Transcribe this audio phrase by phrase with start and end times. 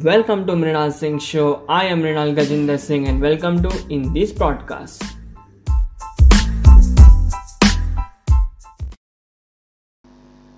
[0.00, 1.66] Welcome to Mrinal Singh Show.
[1.68, 5.02] I am Mrinal Gajinder Singh and welcome to in this podcast.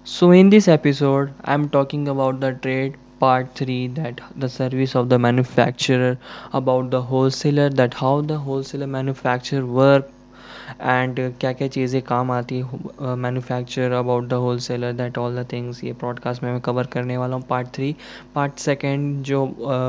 [0.05, 5.09] So in this episode, I'm talking about the trade part 3 that the service of
[5.09, 6.17] the manufacturer
[6.53, 10.09] about the wholesaler that how the wholesaler manufacturer work
[10.81, 15.85] and क्या क्या चीज़ें काम आती है manufacture about the wholesaler that all the things
[15.85, 17.95] ये podcast में मैं cover करने वाला हूँ पार्ट थ्री
[18.35, 19.47] पार्ट सेकेंड जो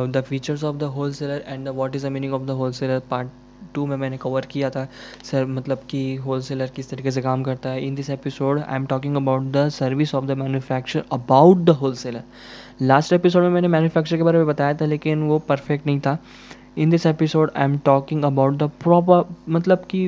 [0.09, 0.83] the features of the
[1.13, 3.29] wholesaler and the what is the meaning of the wholesaler part
[3.73, 4.87] two में मैंने कवर किया था,
[5.23, 7.85] सर मतलब कि होल सेलर किस तरीके से काम करता है.
[7.87, 12.23] In this episode I am talking about the service of the manufacture about the wholesaler
[12.81, 16.17] last episode में मैंने मैन्युफैक्चर के बारे में बताया था, लेकिन वो परफेक्ट नहीं था.
[16.77, 20.07] In this episode I am talking about the proper मतलब कि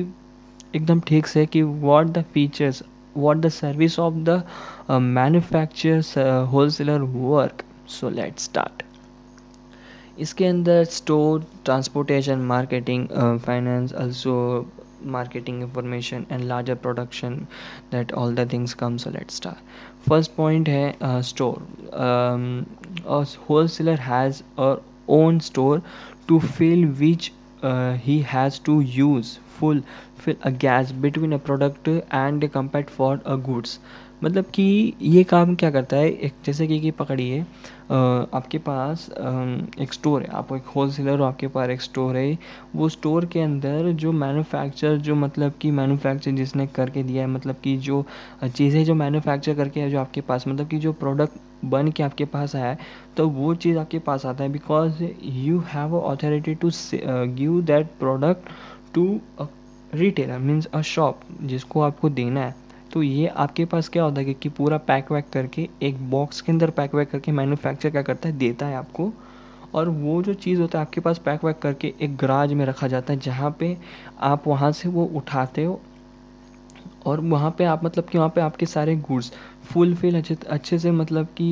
[0.74, 2.82] एकदम ठीक से कि what the features
[3.16, 4.42] what the service of the
[4.90, 8.82] manufacture wholesaler work so let start
[10.18, 13.06] इसके अंदर store transportation marketing
[13.38, 14.34] finance also
[15.06, 17.34] marketing information and larger production
[17.92, 19.56] that all the things come so let start
[20.08, 21.66] first point है store
[23.68, 25.82] wholesaler has uh own store
[26.28, 29.80] to fill which uh, he has to use full
[30.16, 33.78] fill a gas between a product and compact for a goods.
[34.24, 36.08] मतलब कि ये काम क्या करता है?
[36.10, 37.40] एक जैसे कि, कि पकड़िए
[37.90, 39.08] आपके पास
[39.80, 42.38] एक स्टोर है। आप एक होल सेलर हो आपके पास एक स्टोर है।
[42.76, 47.56] वो स्टोर के अंदर जो मैन्युफैक्चर जो मतलब कि मैन्युफैक्चर जिसने करके दिया है मतलब
[47.64, 48.04] कि जो
[48.44, 52.24] चीज़ें जो मैन्युफैक्चर करके है जो आपके पास मतलब कि जो प्रोडक्ट बन के आपके
[52.24, 52.78] पास आया है
[53.16, 56.70] तो वो चीज़ आपके पास आता है because you have authority to
[57.34, 58.50] give that product
[58.94, 59.20] to
[59.94, 62.54] retailer means a shop जिसको आपको देना है।
[62.92, 66.52] तो ये आपके पास क्या होता है कि पूरा पैक वैक करके, एक बॉक्स के
[66.52, 69.12] अंदर पैक वैक करके मैन्युफैक्चर क्या करता है, देता है आपको।
[69.74, 72.88] और वो जो चीज़ होता है, आपके पास पैक वैक करके एक गराज में रखा
[72.88, 73.76] जाता है, जहाँ पे
[74.20, 75.80] आप वहाँ से वो उठाते हो
[77.08, 79.32] और वहाँ पे आप मतलब कि वहाँ पे आपके सारे गुड्स
[79.64, 81.48] फुल फिल अच्छे अच्छे से मतलब कि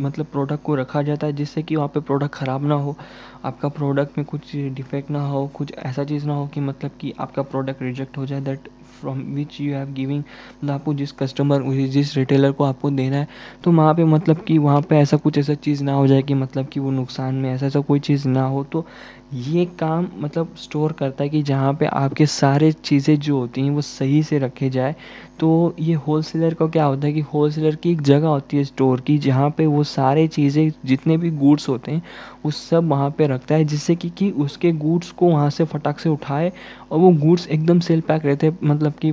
[0.00, 2.96] मतलब प्रोडक्ट को रखा जाता है, जिससे कि वहाँ पे प्रोडक्ट ख़राब ना हो,
[3.44, 7.12] आपका प्रोडक्ट में कुछ डिफेक्ट ना हो, कुछ ऐसा चीज़ ना हो कि मतलब कि
[7.20, 8.68] आपका प्रोडक्ट रिजेक्ट हो जाए that
[9.00, 13.28] from which you have giving मतलब आपको जिस कस्टमर जिस रिटेलर को आपको देना है
[13.64, 16.34] तो वहाँ पे मतलब कि वहाँ पे ऐसा कुछ ऐसा चीज़ ना हो जाए कि
[16.34, 18.86] मतलब कि वो नुकसान में, ऐसा ऐसा कोई चीज़ ना हो तो
[19.30, 23.70] ये काम मतलब स्टोर करता है कि जहाँ पे आपके सारे चीज़ें जो होती हैं
[23.70, 24.94] वो सही से रखे जाए।
[25.40, 28.56] तो ये होल सेलर का क्या होता है कि होल सेलर की एक जगह होती
[28.56, 32.02] है स्टोर की, जहाँ पे वो सारे चीज़ें जितने भी गुड्स होते हैं
[32.46, 35.98] वो सब वहाँ पे रखता है, जिससे कि कि उसके गुड्स को वहाँ से फटाक
[35.98, 36.52] से उठाए
[36.90, 39.10] और वो गुड्स एकदम सेल पैक रहते हैं। मतलब कि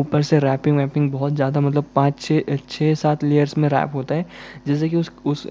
[0.00, 4.14] ऊपर से रैपिंग वैपिंग बहुत ज़्यादा मतलब पाँच छः छः सात लेयर्स में रैप होता
[4.14, 4.26] है।
[4.66, 5.46] जैसे कि उस उस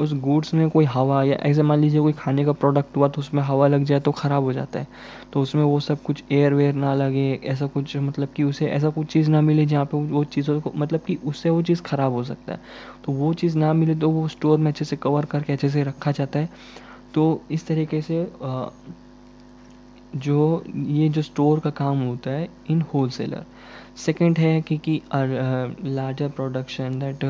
[0.00, 3.20] उस गुड्स में कोई हवा या ऐसे मान लीजिए कोई खाने का प्रोडक्ट हुआ तो
[3.20, 4.86] उसमें हवा लग जाए तो ख़राब हो जाता है।
[5.32, 8.90] तो उसमें वो सब कुछ एयर वेयर ना लगे, ऐसा कुछ मतलब कि उसे ऐसा
[8.90, 12.12] कुछ चीज़ ना मिले जहाँ पे वो चीज़ों को मतलब कि उससे वो चीज़ ख़राब
[12.12, 12.60] हो सकता है।
[13.06, 15.82] तो वो चीज़ ना मिले तो वो स्टोर में अच्छे से कवर करके अच्छे से
[15.84, 16.48] रखा जाता है।
[17.14, 18.24] तो इस तरीके से
[20.12, 23.44] जो ये जो स्टोर का काम होता है इन होल सेलर
[23.96, 27.24] सेकेंड है कि कि लार्जर प्रोडक्शन दैट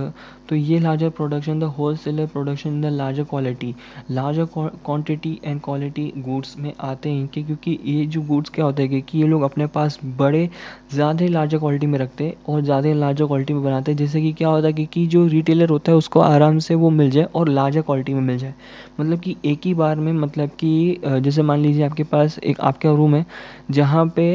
[0.49, 1.65] तो ये larger production the
[1.97, 3.75] wholesaler production the larger quality
[4.10, 8.82] larger quantity and quality goods में आते हैं कि क्योंकि ये जो गुड्स क्या होते
[8.84, 10.49] हैं कि ये लोग अपने पास बड़े
[10.93, 14.33] ज़्यादा लार्जर क्वालिटी में रखते हैं और ज़्यादा लार्जर क्वालिटी में बनाते हैं। जैसे कि
[14.33, 17.25] क्या होता है कि, कि जो रिटेलर होता है उसको आराम से वो मिल जाए
[17.34, 18.54] और लार्जर क्वालिटी में मिल जाए।
[19.00, 22.91] मतलब कि एक ही बार में मतलब कि जैसे मान लीजिए आपके पास एक आपका
[22.93, 23.25] रूम है
[23.71, 24.27] जहाँ पे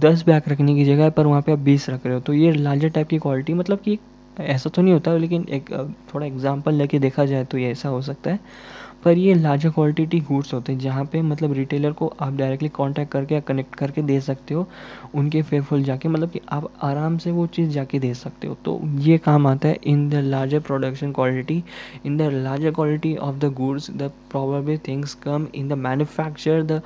[0.00, 2.52] दस बैग रखने की जगह है पर वहाँ पे बीस रख रहे हो तो ये
[2.52, 3.98] लार्जर टाइप की क्वालिटी मतलब कि
[4.36, 5.70] ऐसा तो नहीं होता, लेकिन एक
[6.12, 8.38] थोड़ा एग्ज़ाम्पल लेके देखा जाए तो ये ऐसा हो सकता है।
[9.04, 13.12] पर ये लार्जर क्वालिटी गुड्स होते हैं, जहाँ पे मतलब रिटेलर को आप डायरेक्टली कांटेक्ट
[13.12, 14.66] करके या कनेक्ट करके दे सकते हो,
[15.14, 18.78] उनके फेयरफुल जाके मतलब कि आप आराम से वो चीज़ जाके दे सकते हो। तो
[19.00, 21.62] ये काम आता है in the larger production quality
[22.06, 26.80] in the larger quality of the goods the probably things come in the manufacture the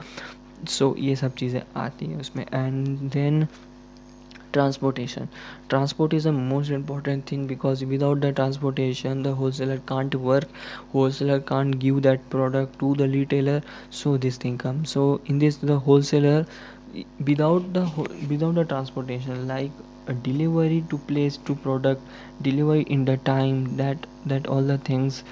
[0.69, 3.47] so ये सब चीज़ें आती हैं उसमें। And then
[4.55, 5.29] transportation.
[5.69, 10.49] Transport is the most important thing because without the transportation the wholesaler can't work.
[10.93, 13.61] Wholesaler can't give that product to the retailer
[13.91, 16.47] so this thing comes so in this the wholesaler
[17.27, 17.85] without the
[18.31, 19.73] without the transportation like
[20.07, 22.07] a delivery to place to product
[22.43, 25.23] delivery in the time that that all the things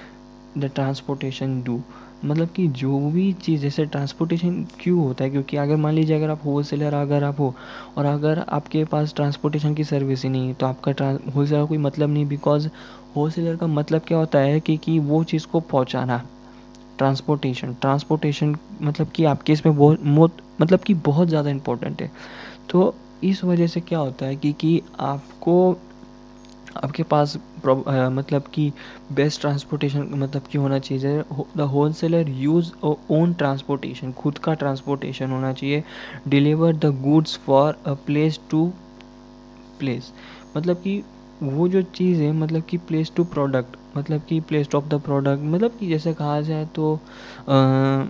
[0.54, 1.82] the transportation do
[2.22, 5.30] मतलब कि जो भी चीज़ जैसे transportation क्यों होता है?
[5.30, 7.54] क्योंकि अगर मान लीजिए अगर आप होल सेलर अगर आप हो
[7.96, 11.78] और अगर आपके पास ट्रांसपोर्टेशन की सर्विस ही नहीं है तो आपका होल सेलर कोई
[11.80, 12.68] मतलब नहीं बिकॉज़
[13.16, 16.22] होल सेलर का मतलब क्या होता है कि, कि वो चीज़ को पहुँचाना
[16.98, 22.10] ट्रांसपोर्टेशन ट्रांसपोर्टेशन मतलब कि आपके इसमें बहुत मतलब कि बहुत ज़्यादा इम्पोर्टेंट है।
[22.70, 22.82] तो
[23.24, 25.54] इस वजह से क्या होता है कि कि आपको
[26.76, 27.36] आपके पास
[27.66, 28.72] मतलब कि
[29.12, 31.22] बेस्ट ट्रांसपोर्टेशन मतलब कि होना चाहिए।
[31.56, 31.60] The
[31.94, 35.82] wholesaler use own transportation खुद का ट्रांसपोर्टेशन होना चाहिए।
[36.28, 38.66] Deliver the goods for a place to
[39.80, 40.12] place
[40.56, 41.02] मतलब कि
[41.40, 45.42] वो जो चीज़ है मतलब कि प्लेस टू प्रोडक्ट मतलब कि प्लेस ऑफ़ द प्रोडक्ट
[45.44, 46.94] मतलब कि जैसे कहा जाए तो
[47.48, 48.04] आ,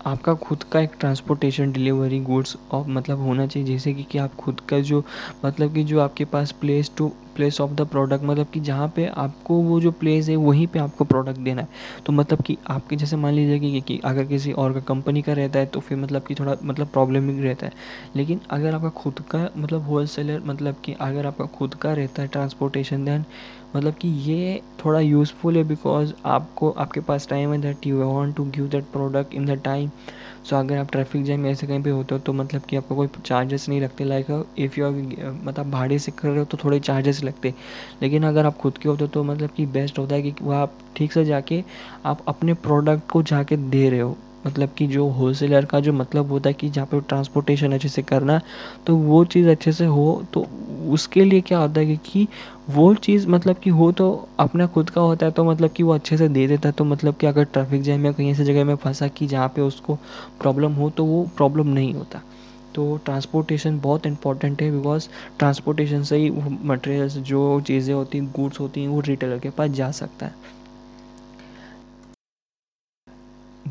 [0.00, 4.34] आपका खुद का एक ट्रांसपोर्टेशन डिलीवरी गुड्स और मतलब होना चाहिए। जैसे कि, कि आप
[4.34, 5.04] खुद का जो
[5.44, 9.06] मतलब कि जो आपके पास place to place of the product मतलब कि जहाँ पे
[9.16, 11.68] आपको वो जो प्लेस है वहीं पे आपको प्रोडक्ट देना है।
[12.06, 15.32] तो मतलब कि आपके जैसे मान लीजिए कि, कि अगर किसी और का कंपनी का
[15.32, 17.72] रहता है तो फिर मतलब कि थोड़ा मतलब प्रॉब्लमिक रहता है।
[18.16, 22.22] लेकिन अगर आपका खुद का मतलब होल सेलर मतलब कि अगर आपका खुद का रहता
[22.22, 23.24] है ट्रांसपोर्टेशन दैन
[23.74, 28.34] मतलब कि ये थोड़ा यूज़फुल है बिकॉज़ आपको, आपके पास टाइम है that you want
[28.36, 29.90] to give that product in the time
[30.44, 33.08] so अगर आप ट्रैफ़िक जैम ऐसे कहीं पे होते हो तो मतलब कि आपको कोई
[33.22, 34.26] चार्जेस नहीं लगते लाइक
[34.58, 34.90] इफ़ यू
[35.34, 37.54] मतलब भाड़े से कर रहे हो तो थोड़े चार्जेस लगते.
[38.02, 40.56] लेकिन अगर आप खुद के होते हो तो मतलब कि बेस्ट होता है कि वह
[40.58, 41.64] आप ठीक से जाके
[42.06, 44.18] आप अपने प्रोडक्ट को जाके दे रहे हो.
[44.44, 48.02] मतलब कि जो होलसेलर का जो मतलब होता है कि जहाँ पे ट्रांसपोर्टेशन अच्छे से
[48.04, 48.40] करना
[48.86, 50.42] तो वो चीज़ अच्छे से हो तो
[50.90, 52.26] उसके लिए क्या होता है कि
[52.70, 54.10] वो चीज़ मतलब कि हो तो
[54.40, 56.84] अपना खुद का होता है तो मतलब कि वो अच्छे से दे देता है तो
[56.86, 59.96] मतलब कि अगर ट्रैफ़िक जैम या कहीं ऐसी जगह में फंसा कि जहाँ पे उसको
[60.40, 62.22] प्रॉब्लम हो तो वो प्रॉब्लम नहीं होता।
[62.74, 65.08] तो ट्रांसपोर्टेशन बहुत इंपॉर्टेंट है बिकॉज़
[65.38, 69.70] ट्रांसपोर्टेशन से ही मटेरियल्स जो चीज़ें होती हैं गुड्स होती हैं, वो रिटेलर के पास
[69.72, 70.34] जा सकता है।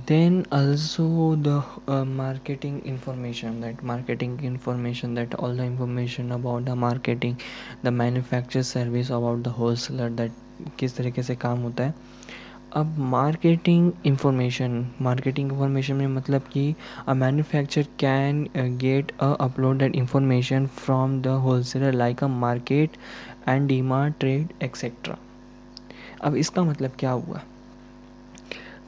[0.09, 6.75] Then also the uh, marketing information that marketing information that all the information about the
[6.75, 7.35] marketing
[7.83, 10.31] the manufacturer service about the wholesaler that
[10.79, 11.93] किस तरीके से काम होता है
[12.77, 16.63] अब मार्केटिंग इंफॉर्मेशन मार्केटिंग इंफॉर्मेशन में मतलब कि
[17.07, 18.43] a manufacture can
[18.81, 22.97] get a upload that information from the wholesaler like a market
[23.47, 25.17] and DMart trade etcetera
[26.23, 27.41] अब इसका मतलब क्या हुआ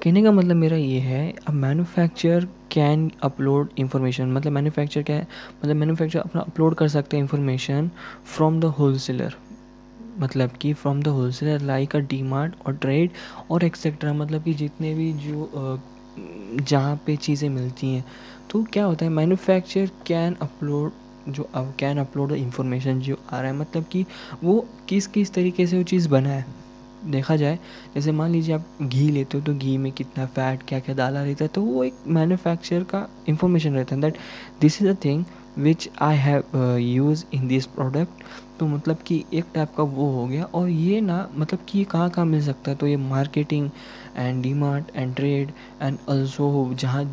[0.01, 5.27] कहने का मतलब मेरा ये है अब मैन्युफैक्चर कैन अपलोड इन्फॉर्मेशन मतलब मैन्युफैक्चर क्या है?
[5.63, 7.89] मतलब मैन्युफैक्चर अपना अपलोड कर सकते हैं इन्फॉर्मेशन
[8.27, 9.35] फ्रॉम द होलसेलर
[10.19, 13.13] मतलब कि from the wholesaler like a DMart और ट्रेड
[13.51, 15.51] और एक्सेट्रा मतलब कि जितने भी जो
[16.17, 18.03] जहाँ पे चीज़ें मिलती हैं।
[18.49, 19.11] तो क्या होता है?
[19.11, 20.93] मैन्युफैक्चर कैन अपलोड
[21.27, 24.05] जो अब कैन अपलोड इंफॉर्मेशन जो आ रहा है। मतलब कि
[24.43, 24.59] वो
[24.89, 26.45] किस किस तरीके से वो चीज़ बना है
[27.01, 27.59] देखा जाए,
[27.95, 31.23] जैसे मान लीजिए आप घी लेते हो तो घी में कितना फ़ैट क्या क्या डाला
[31.23, 34.17] रहता है तो वो एक मैन्युफैक्चर का इंफॉर्मेशन रहता है। That
[34.61, 35.25] this is a thing
[35.57, 38.23] which I have use in this product
[38.59, 41.83] तो मतलब कि एक टाइप का वो हो गया और ये ना मतलब कि ये
[41.85, 42.77] कहाँ कहाँ मिल सकता है?
[42.77, 43.69] तो ये marketing
[44.17, 47.03] and DMart and trade and also जहाँ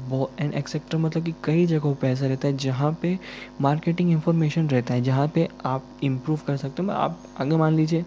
[0.41, 3.19] एंड एक्सेट्रा मतलब कि कई जगहों पे ऐसा रहता है जहाँ पे
[3.61, 8.05] मार्केटिंग इंफॉर्मेशन रहता है, जहाँ पे आप इम्प्रूव कर सकते हो। आप आगे मान लीजिए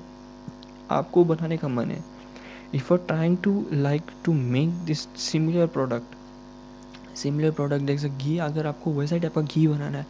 [0.94, 2.04] आपको बनाने का मन है।
[2.74, 6.16] If are trying to like to make this similar product
[7.16, 10.06] similar product जैसे घी अगर आपको वैसा टाइप का घी बनाना है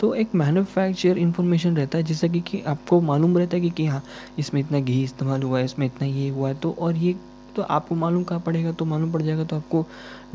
[0.00, 3.86] तो एक मैन्युफैक्चर इन्फॉर्मेशन रहता है जिससे कि, कि आपको मालूम रहता है कि, कि
[3.86, 4.02] हाँ
[4.38, 7.12] इसमें इतना घी इस्तेमाल हुआ है इसमें इतना ये हुआ है तो और ये
[7.54, 9.86] तो आपको मालूम कहाँ पड़ेगा तो मालूम पड़ जाएगा तो आपको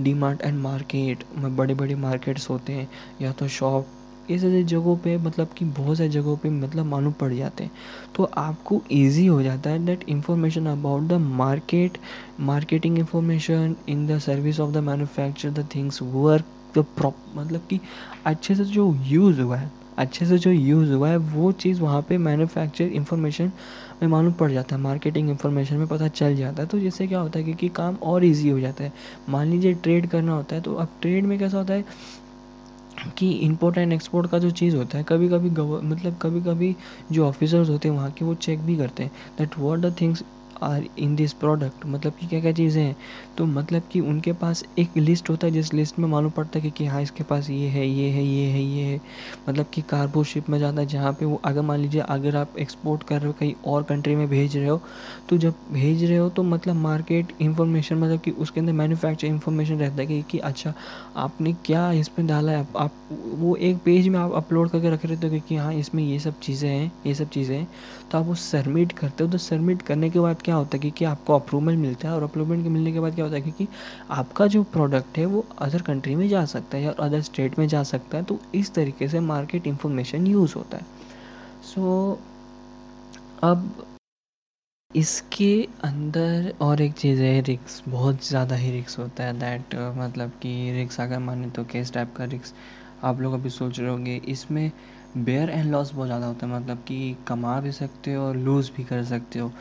[0.01, 2.87] डी मार्ट एंड मार्केट में बड़े बड़े मार्केट्स होते हैं
[3.21, 3.91] या तो शॉप
[4.29, 7.71] ऐसे जगहों पे मतलब कि बहुत सारी जगहों पे मतलब मालूम पड़ जाते हैं।
[8.15, 11.97] तो आपको ईजी हो जाता है that information about the market
[12.41, 17.79] marketing information in the service of the manufacture the things work the prop मतलब कि
[18.25, 22.01] अच्छे से जो यूज़ हुआ है, अच्छे से जो यूज़ हुआ है, वो चीज़ वहाँ
[22.09, 23.51] पे मैन्युफैक्चर इंफॉर्मेशन
[24.01, 27.19] में मालूम पड़ जाता है मार्केटिंग इंफॉर्मेशन में पता चल जाता है। तो जिससे क्या
[27.19, 28.91] होता है क्योंकि काम और इजी हो जाता है।
[29.29, 31.85] मान लीजिए ट्रेड करना होता है तो अब ट्रेड में कैसा होता है
[33.17, 36.75] कि इंपोर्ट एंड एक्सपोर्ट का जो चीज़ होता है कभी कभी मतलब कभी कभी
[37.11, 40.23] जो ऑफिसर्स होते हैं वहाँ के वो चेक भी करते हैं that what the things
[40.61, 42.95] are in this product मतलब कि क्या क्या चीज़ें हैं?
[43.37, 46.63] तो मतलब कि उनके पास एक लिस्ट होता है जिस लिस्ट में मालूम पड़ता है
[46.63, 49.01] कि, कि हाँ इसके पास ये है ये है ये है ये है।
[49.49, 52.57] मतलब कि कार्गो शिप में जाता है जहाँ पे वो अगर मान लीजिए अगर आप
[52.59, 54.81] एक्सपोर्ट कर रहे हो कहीं और कंट्री में भेज रहे हो
[55.29, 59.79] तो जब भेज रहे हो तो मतलब मार्केट इन्फॉर्मेशन मतलब कि उसके अंदर मैन्युफैक्चर इन्फॉर्मेशन
[59.79, 60.73] रहता है कि, कि अच्छा
[61.17, 62.57] आपने क्या इसमें डाला है?
[62.59, 66.03] आप, आप वो एक पेज में आप अपलोड करके रख रहे हो कि हाँ इसमें
[66.03, 67.67] ये सब चीज़ें हैं ये सब चीज़ें हैं।
[68.11, 71.05] तो आप वो सबमिट करते हो तो सबमिट करने के बाद क्या होता है कि
[71.05, 73.67] आपको अप्रूवल मिलता है और अप्रूवल के मिलने के बाद क्या होता है कि
[74.11, 77.67] आपका जो प्रोडक्ट है वो अदर कंट्री में जा सकता है या अदर स्टेट में
[77.67, 80.85] जा सकता है तो इस तरीके से मार्केट इंफॉर्मेशन यूज़ होता है।
[81.63, 81.81] सो
[82.13, 82.35] so,
[83.43, 83.85] अब
[84.91, 85.47] इसके
[85.83, 90.49] अंदर और एक चीज़ है रिक्स बहुत ज़्यादा ही रिक्स होता है दैट मतलब कि
[90.73, 92.53] रिक्स अगर माने तो किस टाइप का रिक्स
[93.03, 94.71] आप लोग अभी सोच रहे होंगे इसमें
[95.17, 98.71] बेयर एंड लॉस बहुत ज़्यादा होता है मतलब कि कमा भी सकते हो और लूज़
[98.71, 99.51] भी कर सकते हो।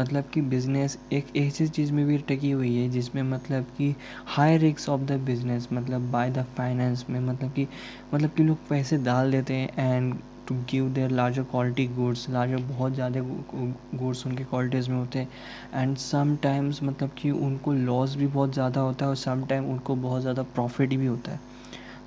[0.00, 3.94] मतलब कि बिज़नेस एक ऐसी चीज़ में भी टिकी हुई है जिसमें मतलब कि
[4.26, 7.66] हाई रिक्स ऑफ़ द बिज़नेस मतलब बाय द फाइनेंस में मतलब कि
[8.14, 10.14] मतलब कि लोग पैसे डाल देते हैं and
[10.48, 15.28] to give their larger quality goods larger बहुत ज़्यादा गुड्स उनके क्वालिटीज़ में होते हैं।
[15.74, 19.70] एंड सम टाइम्स मतलब कि उनको लॉस भी बहुत ज़्यादा होता है और सम टाइम
[19.70, 21.40] उनको बहुत ज़्यादा प्रॉफिट भी होता है।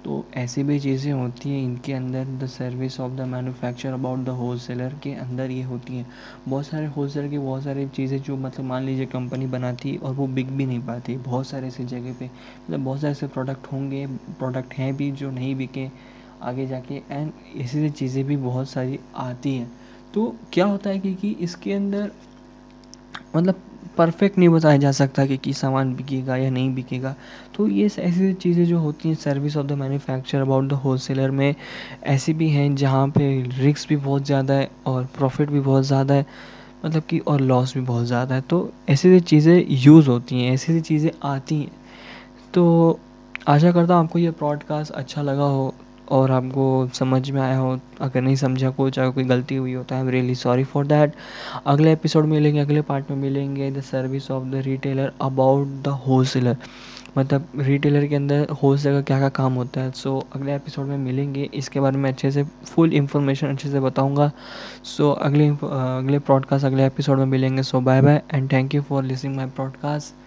[0.06, 4.30] तो ऐसी भी चीज़ें होती हैं इनके अंदर the service of the manufacture about the
[4.60, 6.08] wholesaler के अंदर ये होती हैं।
[6.48, 10.14] बहुत सारे होल सेलर की बहुत सारी चीज़ें जो मतलब मान लीजिए कंपनी बनाती और
[10.14, 13.72] वो बिक भी नहीं पाती। बहुत सारे ऐसी जगह पे मतलब बहुत सारे ऐसे प्रोडक्ट
[13.72, 14.06] होंगे
[14.40, 15.90] प्रोडक्ट हैं भी जो नहीं बिके
[16.42, 19.72] आगे जाके एंड ऐसी चीज़ें भी बहुत सारी आती हैं।
[20.14, 22.12] तो क्या होता है कि, कि इसके अंदर
[23.36, 23.62] मतलब
[23.98, 27.16] परफेक्ट नहीं बताया जा सकता कि, कि सामान बिकेगा या नहीं बिकेगा।
[27.56, 31.56] तो ये ऐसी चीज़ें जो होती हैं service of the manufacture about the wholesaler में
[32.06, 36.14] ऐसी भी हैं जहाँ पे रिस्क भी बहुत ज़्यादा है और प्रॉफिट भी बहुत ज़्यादा
[36.14, 36.26] है
[36.86, 40.54] मतलब कि और लॉस भी बहुत ज़्यादा है। तो ऐसी ऐसी चीज़ें यूज़ होती हैं
[40.54, 41.72] ऐसी चीज़ें आती हैं।
[42.54, 43.00] तो
[43.48, 45.74] आशा करता हूँ आपको ये प्रॉडकास्ट अच्छा लगा हो।
[46.14, 49.84] और आपको समझ में आया हो अगर नहीं समझा कोई चाहे कोई गलती हुई हो
[49.84, 51.14] तो I am really sorry for that
[51.66, 55.88] अगले एपिसोड में मिलेंगे अगले पार्ट में मिलेंगे the service of the retailer about the
[56.26, 56.58] wholesaler
[57.18, 60.56] मतलब रिटेलर के अंदर होल सेलर का क्या क्या काम होता है सो so, अगले
[60.56, 61.50] एपिसोड में मिलेंगे.
[61.54, 64.32] इसके बारे में अच्छे से फुल इन्फॉर्मेशन अच्छे से बताऊँगा.
[64.84, 67.64] सो so, अगले अगले प्रॉडकास्ट अगले एपिसोड में मिलेंगे.
[67.64, 70.23] So bye bye and thank you for listening my podcast